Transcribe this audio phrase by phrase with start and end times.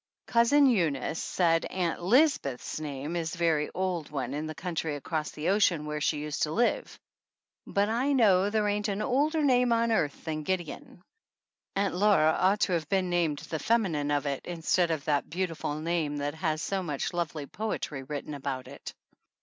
[0.25, 4.33] Cousin Eunice said Ann Lisbeth's THE ANNALS OF ANN name is a very old one
[4.33, 6.97] in the country across the ocean where she used to live,
[7.67, 11.03] but I know there ain't an older name on earth than Gideon.
[11.75, 15.79] Aunt Laura ought to have been named the feminine of it, instead of that beautiful
[15.79, 18.95] name that has so much lovely poetry written about it.